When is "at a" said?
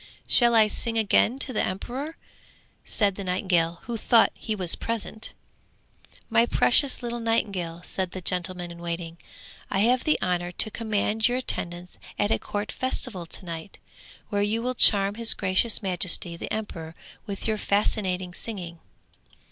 12.17-12.39